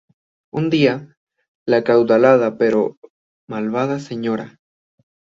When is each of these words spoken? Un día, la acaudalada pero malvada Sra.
Un 0.51 0.71
día, 0.71 1.15
la 1.67 1.77
acaudalada 1.77 2.57
pero 2.57 2.97
malvada 3.47 3.99
Sra. 3.99 4.57